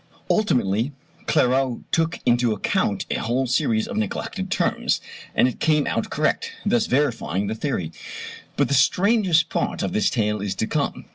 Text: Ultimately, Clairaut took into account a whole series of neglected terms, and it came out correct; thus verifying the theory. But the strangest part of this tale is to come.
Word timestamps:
Ultimately, 0.31 0.93
Clairaut 1.27 1.83
took 1.91 2.17
into 2.25 2.53
account 2.53 3.05
a 3.11 3.17
whole 3.19 3.45
series 3.45 3.87
of 3.87 3.97
neglected 3.97 4.49
terms, 4.49 4.99
and 5.35 5.47
it 5.47 5.59
came 5.59 5.85
out 5.85 6.09
correct; 6.09 6.53
thus 6.65 6.87
verifying 6.87 7.45
the 7.45 7.53
theory. 7.53 7.91
But 8.57 8.67
the 8.67 8.73
strangest 8.73 9.49
part 9.49 9.83
of 9.83 9.93
this 9.93 10.09
tale 10.09 10.41
is 10.41 10.55
to 10.55 10.65
come. 10.65 11.05